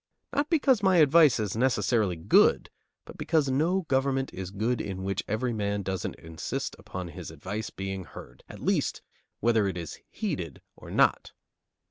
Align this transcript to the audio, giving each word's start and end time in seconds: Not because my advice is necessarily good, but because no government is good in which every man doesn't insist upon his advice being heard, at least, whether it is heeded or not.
Not 0.33 0.49
because 0.49 0.81
my 0.81 0.97
advice 0.97 1.39
is 1.39 1.55
necessarily 1.55 2.15
good, 2.15 2.71
but 3.05 3.19
because 3.19 3.51
no 3.51 3.81
government 3.81 4.33
is 4.33 4.49
good 4.49 4.81
in 4.81 5.03
which 5.03 5.21
every 5.27 5.53
man 5.53 5.83
doesn't 5.83 6.15
insist 6.15 6.75
upon 6.79 7.09
his 7.09 7.29
advice 7.29 7.69
being 7.69 8.05
heard, 8.05 8.43
at 8.49 8.61
least, 8.61 9.03
whether 9.41 9.67
it 9.67 9.77
is 9.77 9.99
heeded 10.09 10.63
or 10.75 10.89
not. 10.89 11.33